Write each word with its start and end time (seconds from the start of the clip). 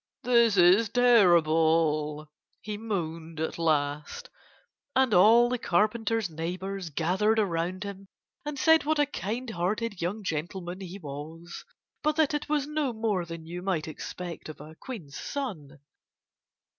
"This 0.23 0.57
is 0.57 0.89
terrible!" 0.89 2.27
he 2.59 2.75
moaned 2.75 3.39
at 3.39 3.59
last. 3.59 4.31
And 4.95 5.13
all 5.13 5.47
the 5.47 5.59
Carpenter's 5.59 6.27
neighbors 6.27 6.89
gathered 6.89 7.37
around 7.37 7.83
him 7.83 8.07
and 8.43 8.57
said 8.57 8.83
what 8.83 8.97
a 8.97 9.05
kind 9.05 9.51
hearted 9.51 10.01
young 10.01 10.23
gentleman 10.23 10.81
he 10.81 10.97
was, 10.97 11.63
but 12.01 12.15
that 12.15 12.33
it 12.33 12.49
was 12.49 12.65
no 12.65 12.93
more 12.93 13.25
than 13.25 13.45
you 13.45 13.61
might 13.61 13.87
expect 13.87 14.49
of 14.49 14.59
a 14.59 14.73
queen's 14.73 15.19
son. 15.19 15.79